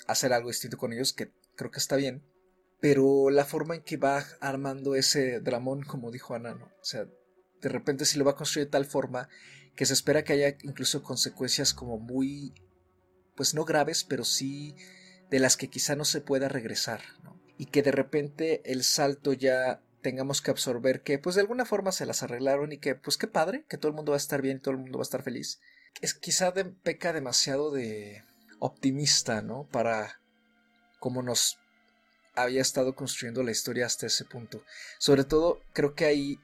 [0.06, 2.22] hacer algo distinto con ellos, que creo que está bien.
[2.80, 6.66] Pero la forma en que va armando ese dramón, como dijo Ana, ¿no?
[6.66, 7.06] O sea,
[7.60, 9.28] de repente si lo va a construir de tal forma
[9.74, 12.52] que se espera que haya incluso consecuencias como muy,
[13.34, 14.76] pues no graves, pero sí
[15.30, 17.00] de las que quizá no se pueda regresar.
[17.56, 21.92] Y que de repente el salto ya tengamos que absorber que pues de alguna forma
[21.92, 24.42] se las arreglaron y que pues qué padre, que todo el mundo va a estar
[24.42, 25.60] bien, todo el mundo va a estar feliz.
[26.00, 28.24] Es quizá peca demasiado de
[28.58, 29.64] optimista, ¿no?
[29.64, 30.20] Para
[30.98, 31.58] cómo nos
[32.34, 34.62] había estado construyendo la historia hasta ese punto.
[34.98, 36.38] Sobre todo creo que ahí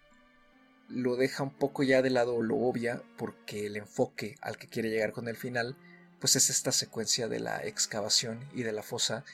[0.88, 4.90] lo deja un poco ya de lado lo obvia porque el enfoque al que quiere
[4.90, 5.76] llegar con el final
[6.20, 9.24] pues es esta secuencia de la excavación y de la fosa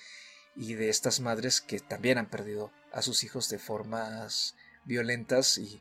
[0.57, 5.81] y de estas madres que también han perdido a sus hijos de formas violentas y,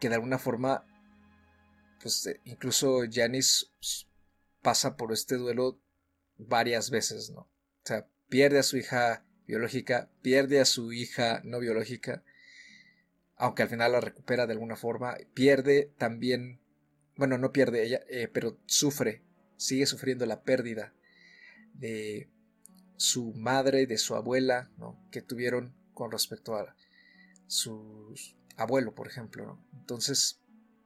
[0.00, 0.84] que de alguna forma
[2.00, 3.66] pues eh, incluso Janice
[4.62, 5.80] pasa por este duelo
[6.36, 7.40] varias veces, ¿no?
[7.40, 12.24] O sea, pierde a su hija biológica, pierde a su hija no biológica,
[13.36, 16.60] aunque al final la recupera de alguna forma, pierde también,
[17.16, 19.22] bueno, no pierde ella, eh, pero sufre,
[19.56, 20.94] sigue sufriendo la pérdida
[21.74, 22.30] de
[22.96, 24.98] su madre, de su abuela, ¿no?
[25.10, 26.74] que tuvieron con respecto a
[27.46, 28.14] su
[28.56, 29.58] abuelo, por ejemplo.
[29.72, 30.40] Entonces,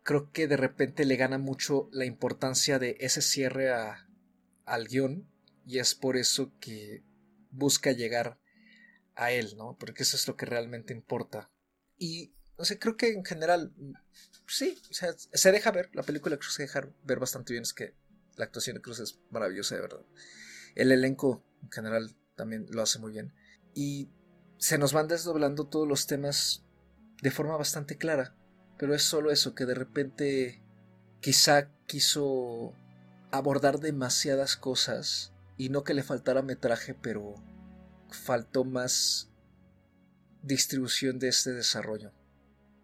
[0.09, 4.09] creo que de repente le gana mucho la importancia de ese cierre a,
[4.65, 5.31] al guion
[5.67, 7.05] y es por eso que
[7.51, 8.41] busca llegar
[9.17, 9.77] a él, ¿no?
[9.79, 11.51] Porque eso es lo que realmente importa.
[11.99, 13.75] Y, no sé, creo que en general,
[14.47, 17.75] sí, o sea, se deja ver, la película Cruz se deja ver bastante bien, es
[17.75, 17.95] que
[18.39, 20.07] la actuación de Cruz es maravillosa, de verdad.
[20.75, 23.35] El elenco en general también lo hace muy bien.
[23.75, 24.09] Y
[24.57, 26.65] se nos van desdoblando todos los temas
[27.21, 28.38] de forma bastante clara.
[28.79, 30.63] Pero es solo eso, que de repente
[31.21, 32.73] quizá quiso
[33.31, 37.35] abordar demasiadas cosas y no que le faltara metraje, pero
[38.11, 39.29] faltó más
[40.43, 42.13] distribución de este desarrollo.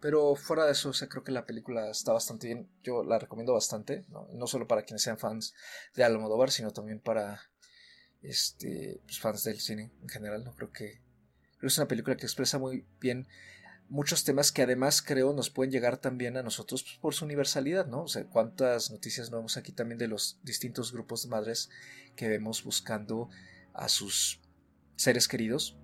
[0.01, 2.69] Pero fuera de eso, creo que la película está bastante bien.
[2.83, 5.55] Yo la recomiendo bastante, no, solo para quienes sean fans
[5.95, 7.41] de Almodóvar, sino también para
[8.21, 10.43] este, pues, fans del cine en general.
[10.43, 10.53] ¿no?
[10.53, 11.01] Creo que
[11.61, 13.27] es una película que expresa muy bien
[13.89, 17.87] muchos temas que además creo nos pueden llegar también a nosotros pues, por su universalidad,
[17.87, 18.03] ¿no?
[18.03, 21.69] O sea, cuántas noticias no vemos aquí también de los distintos grupos de madres
[22.15, 23.29] que vemos buscando
[23.73, 24.39] a sus
[24.95, 25.75] seres queridos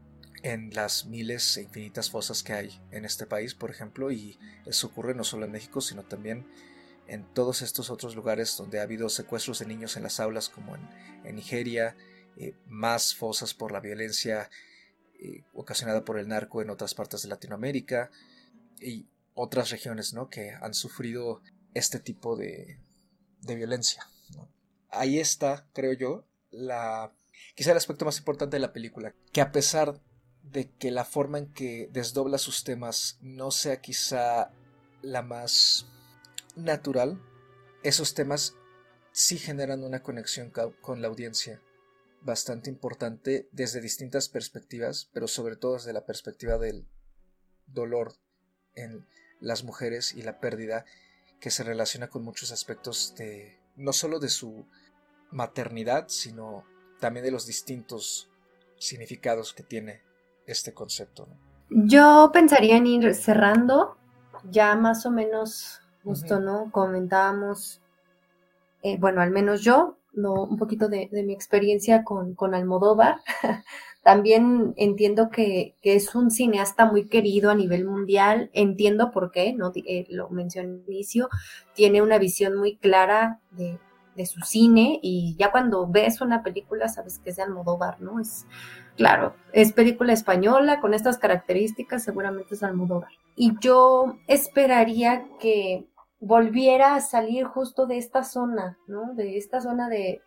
[0.43, 4.87] en las miles e infinitas fosas que hay en este país, por ejemplo, y eso
[4.87, 6.47] ocurre no solo en México, sino también
[7.07, 10.75] en todos estos otros lugares donde ha habido secuestros de niños en las aulas, como
[10.75, 11.95] en, Nigeria,
[12.37, 14.49] eh, más fosas por la violencia
[15.21, 18.09] eh, ocasionada por el narco en otras partes de Latinoamérica
[18.79, 19.05] y
[19.35, 20.29] otras regiones ¿no?
[20.29, 21.41] que han sufrido
[21.75, 22.79] este tipo de,
[23.41, 24.07] de violencia.
[24.89, 27.13] Ahí está, creo yo, la
[27.55, 30.01] quizá el aspecto más importante de la película, que a pesar
[30.43, 34.51] de que la forma en que desdobla sus temas no sea quizá
[35.03, 35.85] la más
[36.55, 37.21] natural,
[37.83, 38.55] esos temas
[39.11, 41.61] sí generan una conexión con la audiencia
[42.21, 46.87] bastante importante desde distintas perspectivas, pero sobre todo desde la perspectiva del
[47.67, 48.13] dolor
[48.75, 49.05] en
[49.39, 50.85] las mujeres y la pérdida
[51.39, 54.65] que se relaciona con muchos aspectos de no solo de su
[55.31, 56.63] maternidad, sino
[56.99, 58.29] también de los distintos
[58.77, 60.01] significados que tiene
[60.45, 61.27] este concepto.
[61.69, 63.97] Yo pensaría en ir cerrando,
[64.49, 66.71] ya más o menos justo, ¿no?
[66.71, 67.81] Comentábamos,
[68.83, 73.17] eh, bueno, al menos yo un poquito de, mi experiencia con, con Almodóvar.
[74.03, 78.49] También entiendo que, es un cineasta muy querido a nivel mundial.
[78.53, 79.71] Entiendo por qué, ¿no?
[79.75, 81.29] Eh, lo mencioné al inicio.
[81.75, 83.79] Tiene una visión muy clara de,
[84.25, 88.19] su cine y ya cuando ves una película sabes que es de Almodóvar, ¿no?
[88.19, 88.45] Es,
[88.95, 93.09] claro, es película española con estas características, seguramente es Almodóvar.
[93.35, 95.87] Y yo esperaría que
[96.21, 99.13] volviera a salir justo de esta zona, ¿no?
[99.15, 100.21] De esta zona de,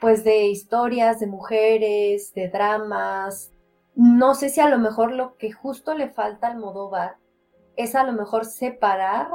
[0.00, 3.52] pues, de historias de mujeres, de dramas.
[3.94, 7.16] No sé si a lo mejor lo que justo le falta al Modóvar
[7.76, 9.28] es a lo mejor separar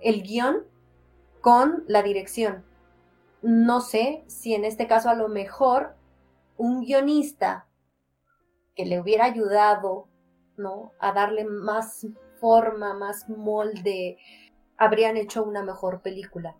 [0.00, 0.64] el guion
[1.40, 2.64] con la dirección.
[3.42, 5.96] No sé si en este caso a lo mejor
[6.56, 7.66] un guionista
[8.76, 10.06] que le hubiera ayudado,
[10.56, 10.92] ¿no?
[11.00, 12.06] A darle más
[12.40, 14.18] forma, más molde,
[14.80, 16.56] habrían hecho una mejor película,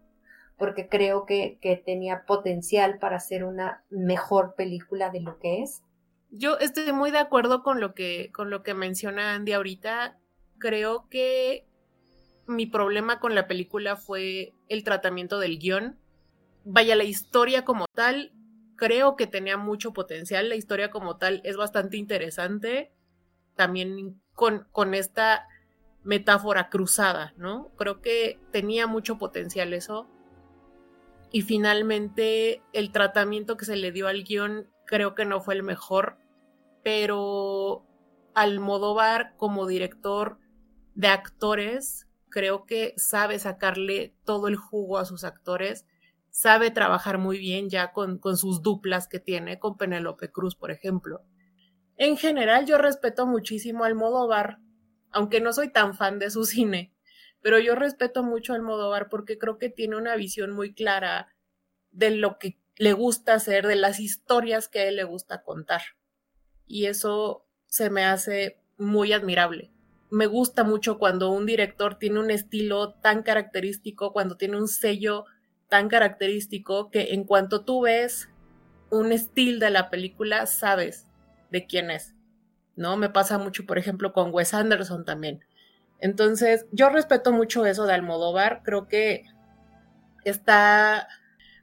[0.58, 5.82] porque creo que, que tenía potencial para hacer una mejor película de lo que es.
[6.30, 10.18] Yo estoy muy de acuerdo con lo que, con lo que menciona Andy ahorita.
[10.58, 11.66] Creo que
[12.46, 15.98] mi problema con la película fue el tratamiento del guion.
[16.64, 18.34] Vaya, la historia como tal,
[18.76, 20.50] creo que tenía mucho potencial.
[20.50, 22.92] La historia como tal es bastante interesante.
[23.56, 25.48] También con, con esta
[26.02, 27.70] metáfora cruzada, ¿no?
[27.76, 30.08] Creo que tenía mucho potencial eso.
[31.32, 35.62] Y finalmente el tratamiento que se le dio al guion creo que no fue el
[35.62, 36.18] mejor,
[36.82, 37.86] pero
[38.34, 40.38] Almodóvar como director
[40.94, 45.86] de actores creo que sabe sacarle todo el jugo a sus actores,
[46.30, 50.70] sabe trabajar muy bien ya con, con sus duplas que tiene, con Penélope Cruz, por
[50.70, 51.22] ejemplo.
[51.96, 54.58] En general, yo respeto muchísimo a Almodóvar,
[55.12, 56.92] aunque no soy tan fan de su cine,
[57.40, 61.34] pero yo respeto mucho a Almodóvar porque creo que tiene una visión muy clara
[61.90, 65.82] de lo que le gusta hacer, de las historias que a él le gusta contar.
[66.66, 69.72] Y eso se me hace muy admirable
[70.10, 75.24] me gusta mucho cuando un director tiene un estilo tan característico, cuando tiene un sello
[75.68, 78.28] tan característico que en cuanto tú ves
[78.90, 81.06] un estilo de la película, sabes
[81.50, 82.14] de quién es.
[82.80, 82.96] ¿No?
[82.96, 85.44] Me pasa mucho, por ejemplo, con Wes Anderson también.
[86.00, 89.24] Entonces, yo respeto mucho eso de Almodóvar, creo que
[90.24, 91.06] está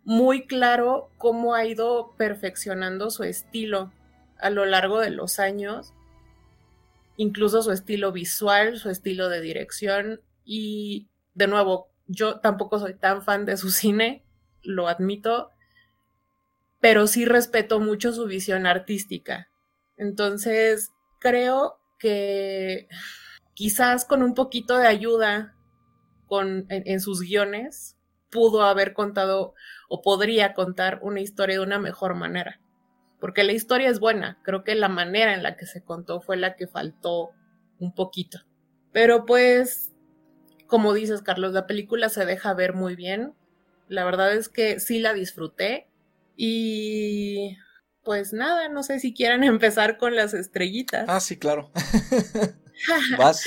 [0.03, 3.91] muy claro cómo ha ido perfeccionando su estilo
[4.39, 5.93] a lo largo de los años
[7.17, 13.23] incluso su estilo visual, su estilo de dirección y de nuevo, yo tampoco soy tan
[13.23, 14.23] fan de su cine,
[14.61, 15.51] lo admito,
[16.79, 19.49] pero sí respeto mucho su visión artística.
[19.97, 22.87] Entonces, creo que
[23.53, 25.55] quizás con un poquito de ayuda
[26.27, 27.97] con, en sus guiones
[28.29, 29.53] pudo haber contado
[29.89, 32.59] o podría contar una historia de una mejor manera
[33.19, 36.37] porque la historia es buena, creo que la manera en la que se contó fue
[36.37, 37.31] la que faltó
[37.79, 38.39] un poquito.
[38.91, 39.91] Pero pues,
[40.67, 43.33] como dices, Carlos, la película se deja ver muy bien.
[43.87, 45.87] La verdad es que sí la disfruté.
[46.35, 47.57] Y
[48.07, 51.09] pues nada, no sé si quieran empezar con las estrellitas.
[51.09, 51.71] Ah, sí, claro.
[53.17, 53.43] Vas.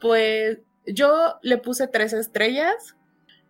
[0.00, 2.96] Pues yo le puse tres estrellas.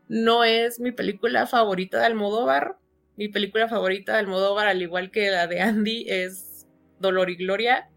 [0.08, 2.76] No es mi película favorita de Almodóvar,
[3.16, 6.66] mi película favorita de Almodóvar, al igual que la de Andy, es
[6.98, 7.88] Dolor y Gloria.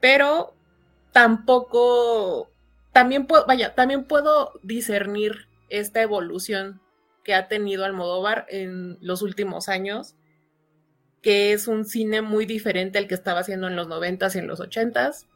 [0.00, 0.56] Pero
[1.12, 2.50] tampoco,
[2.90, 6.80] también puedo, vaya, también puedo discernir esta evolución
[7.22, 10.16] que ha tenido Almodóvar en los últimos años,
[11.24, 14.46] que es un cine muy diferente al que estaba haciendo en los noventas y en
[14.46, 15.26] los ochentas,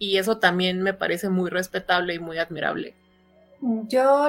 [0.00, 2.96] y eso también me parece muy respetable y muy admirable.
[3.60, 4.28] Yo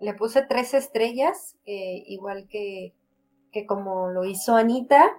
[0.00, 2.92] le puse tres estrellas, eh, igual que,
[3.52, 5.12] que como lo hizo Anita,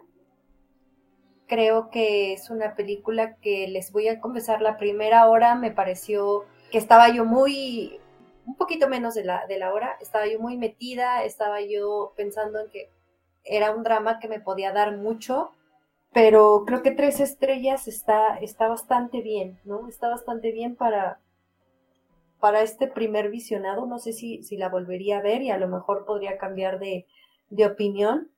[1.48, 6.44] creo que es una película que les voy a confesar, la primera hora me pareció
[6.70, 7.98] que estaba yo muy,
[8.46, 12.60] un poquito menos de la, de la hora, estaba yo muy metida, estaba yo pensando
[12.60, 12.90] en que
[13.44, 15.52] era un drama que me podía dar mucho,
[16.12, 19.88] pero creo que tres estrellas está, está bastante bien, ¿no?
[19.88, 21.20] Está bastante bien para,
[22.40, 25.68] para este primer visionado, no sé si, si la volvería a ver y a lo
[25.68, 27.06] mejor podría cambiar de,
[27.50, 28.32] de opinión.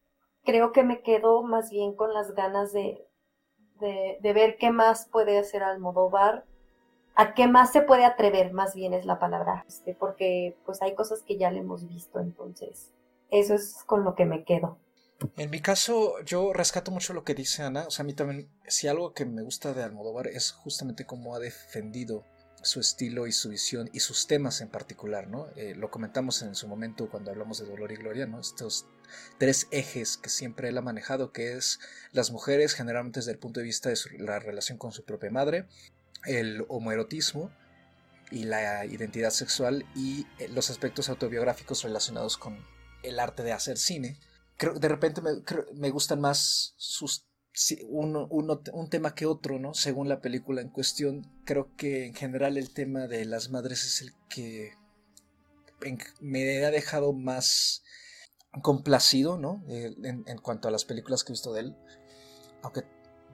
[0.44, 3.06] Creo que me quedo más bien con las ganas de,
[3.80, 6.46] de, ver qué más puede hacer Almodóvar,
[7.16, 10.96] a qué más se puede atrever, más bien es la palabra, este, porque pues hay
[10.96, 12.92] cosas que ya le hemos visto, entonces
[13.30, 14.78] eso es con lo que me quedo.
[15.38, 17.86] En mi caso, yo rescato mucho lo que dice Ana.
[17.88, 21.36] O sea, a mí también, si algo que me gusta de Almodóvar es justamente cómo
[21.36, 22.26] ha defendido
[22.64, 25.48] su estilo y su visión y sus temas en particular, ¿no?
[25.56, 28.40] Eh, lo comentamos en su momento cuando hablamos de Dolor y Gloria, ¿no?
[28.40, 28.86] Estos
[29.40, 31.80] tres ejes que siempre él ha manejado, que es
[32.12, 35.66] las mujeres, generalmente desde el punto de vista de la relación con su propia madre,
[36.26, 37.52] el homoerotismo
[38.30, 42.66] y la identidad sexual y eh, los aspectos autobiográficos relacionados con
[43.04, 44.18] el arte de hacer cine.
[44.62, 45.32] Creo, de repente me,
[45.74, 47.26] me gustan más sus
[47.90, 49.74] un tema que otro, ¿no?
[49.74, 54.02] Según la película en cuestión, creo que en general el tema de las madres es
[54.02, 54.76] el que
[56.22, 57.84] me ha dejado más
[58.62, 59.64] complacido, ¿no?
[59.68, 61.76] Eh, en, cuanto a las películas que he visto de él,
[62.62, 62.84] aunque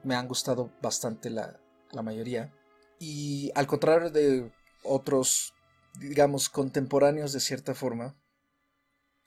[0.02, 1.60] me han gustado bastante la,
[1.92, 2.52] la mayoría.
[2.98, 4.50] Y al contrario de
[4.82, 5.52] otros
[5.98, 8.16] digamos, contemporáneos de cierta forma,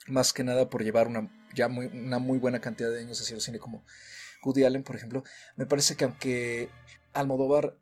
[0.07, 3.59] más que nada por llevar una, ya una muy buena cantidad de años haciendo cine
[3.59, 3.83] como
[4.43, 5.23] Woody Allen, por ejemplo,
[5.55, 6.69] me parece que aunque
[7.13, 7.77] Almodóvar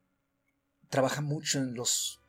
[0.89, 2.21] trabaja mucho en los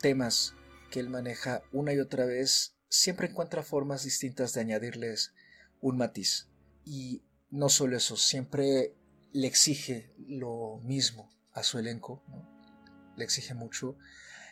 [0.00, 0.54] temas
[0.90, 5.32] que él maneja una y otra vez, siempre encuentra formas distintas de añadirles
[5.80, 6.48] un matiz.
[6.84, 8.94] Y no solo eso, siempre
[9.32, 12.22] le exige lo mismo a su elenco,
[13.16, 13.96] le exige mucho,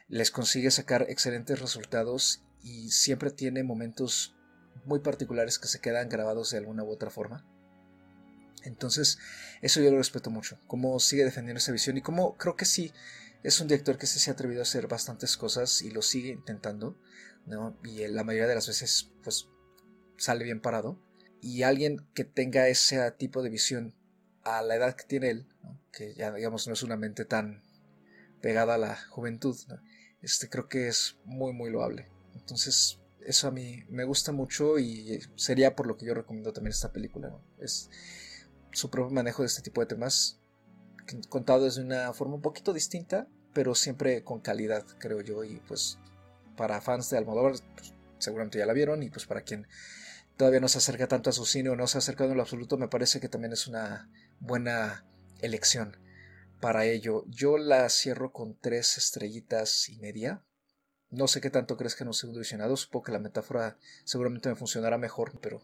[0.09, 4.35] les consigue sacar excelentes resultados y siempre tiene momentos
[4.85, 7.45] muy particulares que se quedan grabados de alguna u otra forma.
[8.64, 9.18] Entonces,
[9.61, 12.93] eso yo lo respeto mucho, cómo sigue defendiendo esa visión y cómo creo que sí,
[13.43, 16.99] es un director que se ha atrevido a hacer bastantes cosas y lo sigue intentando,
[17.47, 17.79] ¿no?
[17.85, 19.49] Y la mayoría de las veces, pues,
[20.16, 20.99] sale bien parado.
[21.43, 23.95] Y alguien que tenga ese tipo de visión
[24.45, 25.47] a la edad que tiene él,
[25.93, 27.62] que ya digamos no es una mente tan
[28.41, 29.57] pegada a la juventud,
[30.22, 32.11] este creo que es muy muy loable.
[32.35, 36.72] Entonces, eso a mí me gusta mucho y sería por lo que yo recomiendo también
[36.72, 37.37] esta película.
[37.59, 37.91] Es
[38.72, 40.41] su propio manejo de este tipo de temas
[41.29, 45.45] contado desde una forma un poquito distinta, pero siempre con calidad, creo yo.
[45.45, 45.99] Y pues
[46.57, 49.03] para fans de Almodóvar, pues, seguramente ya la vieron.
[49.03, 49.66] Y pues para quien
[50.37, 52.43] todavía no se acerca tanto a su cine o no se ha acercado en lo
[52.43, 54.11] absoluto, me parece que también es una
[54.41, 55.05] buena
[55.41, 55.97] elección
[56.61, 57.25] para ello.
[57.29, 60.43] Yo la cierro con tres estrellitas y media.
[61.15, 62.77] No sé qué tanto crees que en un segundo visionado.
[62.77, 65.62] Supongo que la metáfora seguramente me funcionará mejor, pero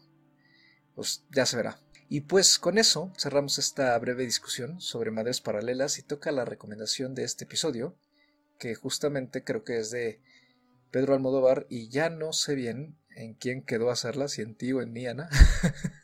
[0.95, 1.79] pues ya se verá.
[2.09, 7.15] Y pues con eso cerramos esta breve discusión sobre madres paralelas y toca la recomendación
[7.15, 7.95] de este episodio,
[8.59, 10.21] que justamente creo que es de
[10.91, 14.81] Pedro Almodóvar y ya no sé bien en quién quedó hacerla, si en ti o
[14.81, 15.29] en mí, Ana.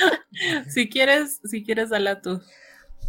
[0.68, 2.40] si quieres, si quieres, dala tú.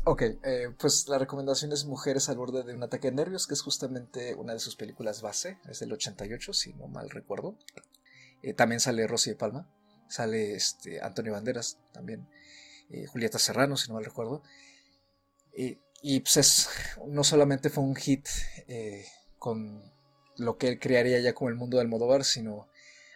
[0.10, 3.56] Ok, eh, pues la recomendación es Mujeres al borde de un ataque de nervios, que
[3.56, 7.58] es justamente una de sus películas base, es del 88, si no mal recuerdo.
[8.42, 9.70] Eh, también sale Rosy de Palma,
[10.08, 12.26] sale este, Antonio Banderas también.
[12.90, 14.44] Eh, Julieta Serrano, si no mal recuerdo.
[15.54, 16.70] y pues
[17.06, 18.30] no solamente fue un hit
[19.40, 19.92] con
[20.38, 22.70] lo que él crearía ya como el mundo del Almodóvar, sino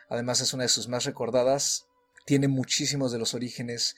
[0.10, 1.86] además es una de sus más recordadas.
[2.26, 3.96] Tiene muchísimos de los orígenes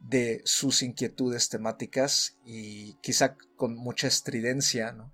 [0.00, 5.12] de sus inquietudes temáticas y quizá con mucha estridencia, ¿no?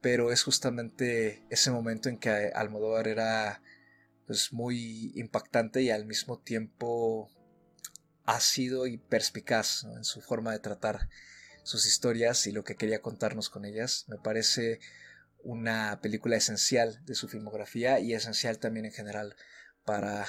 [0.00, 3.62] pero es justamente ese momento en que Almodóvar era
[4.26, 7.30] pues muy impactante y al mismo tiempo
[8.24, 11.08] ácido y perspicaz en su forma de tratar
[11.62, 14.04] sus historias y lo que quería contarnos con ellas.
[14.08, 14.80] Me parece
[15.42, 19.34] una película esencial de su filmografía y esencial también en general
[19.84, 20.26] para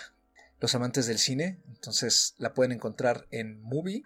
[0.59, 1.61] los amantes del cine.
[1.67, 4.03] Entonces la pueden encontrar en Movie,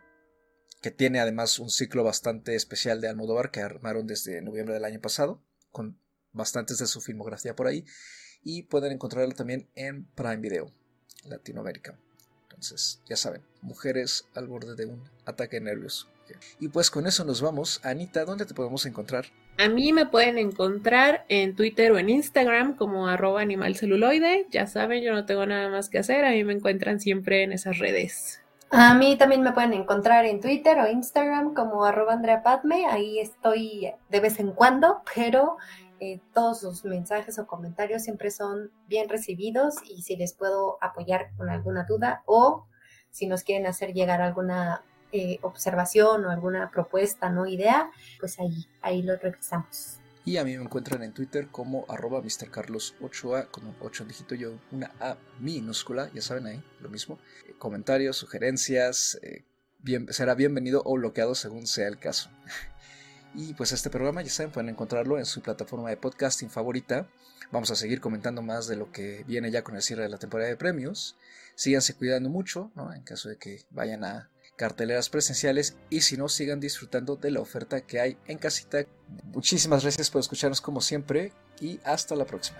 [0.81, 5.01] que tiene además un ciclo bastante especial de Almodóvar que armaron desde noviembre del año
[5.01, 5.41] pasado,
[5.71, 5.99] con
[6.31, 7.85] bastantes de su filmografía por ahí.
[8.43, 10.73] Y pueden encontrarla también en Prime Video,
[11.25, 11.97] Latinoamérica.
[12.43, 16.07] Entonces, ya saben, mujeres al borde de un ataque de nervios.
[16.59, 17.79] Y pues con eso nos vamos.
[17.83, 19.25] Anita, ¿dónde te podemos encontrar?
[19.57, 24.47] A mí me pueden encontrar en Twitter o en Instagram como arroba animalceluloide.
[24.49, 26.25] Ya saben, yo no tengo nada más que hacer.
[26.25, 28.41] A mí me encuentran siempre en esas redes.
[28.71, 32.41] A mí también me pueden encontrar en Twitter o Instagram como arroba Andrea.
[32.89, 35.57] Ahí estoy de vez en cuando, pero
[35.99, 41.29] eh, todos sus mensajes o comentarios siempre son bien recibidos y si les puedo apoyar
[41.37, 42.65] con alguna duda o
[43.11, 44.83] si nos quieren hacer llegar alguna
[45.13, 47.89] eh, observación o alguna propuesta, no idea,
[48.19, 49.99] pues ahí, ahí lo revisamos.
[50.25, 54.53] Y a mí me encuentran en Twitter como arroba mrcarlos8a con un 8 dígito yo,
[54.71, 57.19] una A minúscula, ya saben ahí, lo mismo.
[57.47, 59.19] Eh, comentarios, sugerencias,
[59.79, 62.29] bien, será bienvenido o bloqueado según sea el caso.
[63.35, 67.07] Y pues este programa, ya saben, pueden encontrarlo en su plataforma de podcasting favorita.
[67.51, 70.19] Vamos a seguir comentando más de lo que viene ya con el cierre de la
[70.19, 71.17] temporada de premios.
[71.55, 72.93] Síganse cuidando mucho, ¿no?
[72.93, 77.39] En caso de que vayan a carteleras presenciales y si no, sigan disfrutando de la
[77.39, 78.85] oferta que hay en casita.
[79.25, 82.59] Muchísimas gracias por escucharnos como siempre y hasta la próxima.